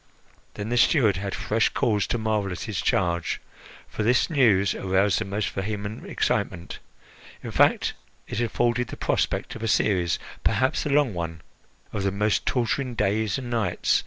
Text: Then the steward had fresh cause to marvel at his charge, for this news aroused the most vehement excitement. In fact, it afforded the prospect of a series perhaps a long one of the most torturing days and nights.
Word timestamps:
Then 0.55 0.69
the 0.69 0.77
steward 0.77 1.17
had 1.17 1.35
fresh 1.35 1.69
cause 1.69 2.07
to 2.07 2.17
marvel 2.17 2.51
at 2.51 2.61
his 2.61 2.81
charge, 2.81 3.39
for 3.87 4.01
this 4.01 4.31
news 4.31 4.73
aroused 4.73 5.19
the 5.19 5.25
most 5.25 5.49
vehement 5.51 6.07
excitement. 6.07 6.79
In 7.43 7.51
fact, 7.51 7.93
it 8.27 8.41
afforded 8.41 8.87
the 8.87 8.97
prospect 8.97 9.53
of 9.55 9.61
a 9.61 9.67
series 9.67 10.17
perhaps 10.43 10.87
a 10.87 10.89
long 10.89 11.13
one 11.13 11.41
of 11.93 12.01
the 12.01 12.11
most 12.11 12.47
torturing 12.47 12.95
days 12.95 13.37
and 13.37 13.51
nights. 13.51 13.99